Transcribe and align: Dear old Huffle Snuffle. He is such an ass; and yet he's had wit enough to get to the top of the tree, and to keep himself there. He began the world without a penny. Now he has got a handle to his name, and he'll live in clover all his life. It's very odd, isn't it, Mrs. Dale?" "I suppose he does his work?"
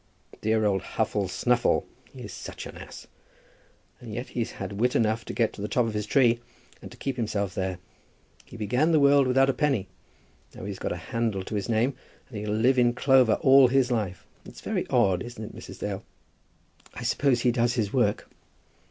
Dear 0.41 0.65
old 0.65 0.81
Huffle 0.81 1.27
Snuffle. 1.29 1.85
He 2.11 2.21
is 2.23 2.33
such 2.33 2.65
an 2.65 2.75
ass; 2.75 3.05
and 3.99 4.11
yet 4.11 4.29
he's 4.29 4.53
had 4.53 4.79
wit 4.81 4.95
enough 4.95 5.25
to 5.25 5.33
get 5.33 5.53
to 5.53 5.61
the 5.61 5.67
top 5.67 5.85
of 5.85 5.93
the 5.93 6.01
tree, 6.01 6.39
and 6.81 6.89
to 6.89 6.97
keep 6.97 7.17
himself 7.17 7.53
there. 7.53 7.77
He 8.43 8.57
began 8.57 8.93
the 8.93 8.99
world 8.99 9.27
without 9.27 9.47
a 9.51 9.53
penny. 9.53 9.89
Now 10.55 10.63
he 10.63 10.69
has 10.71 10.79
got 10.79 10.91
a 10.91 10.95
handle 10.97 11.43
to 11.43 11.53
his 11.53 11.69
name, 11.69 11.93
and 12.29 12.37
he'll 12.39 12.49
live 12.49 12.79
in 12.79 12.93
clover 12.95 13.33
all 13.41 13.67
his 13.67 13.91
life. 13.91 14.25
It's 14.43 14.61
very 14.61 14.87
odd, 14.89 15.21
isn't 15.21 15.43
it, 15.55 15.55
Mrs. 15.55 15.81
Dale?" 15.81 16.03
"I 16.95 17.03
suppose 17.03 17.41
he 17.41 17.51
does 17.51 17.75
his 17.75 17.93
work?" 17.93 18.27